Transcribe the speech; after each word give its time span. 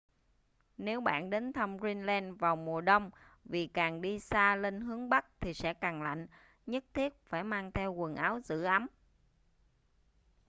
nếu 0.77 1.01
bạn 1.01 1.29
đến 1.29 1.53
thăm 1.53 1.77
greenland 1.77 2.37
vào 2.39 2.55
mùa 2.55 2.81
đông 2.81 3.09
vì 3.45 3.67
càng 3.67 4.01
đi 4.01 4.19
xa 4.19 4.55
lên 4.55 4.81
hướng 4.81 5.09
bắc 5.09 5.25
thì 5.39 5.53
sẽ 5.53 5.73
càng 5.73 6.01
lạnh 6.03 6.27
nhất 6.65 6.83
thiết 6.93 7.25
phải 7.25 7.43
mang 7.43 7.71
theo 7.71 7.93
quần 7.93 8.15
áo 8.15 8.39
giữ 8.43 8.63
ấm 8.63 8.87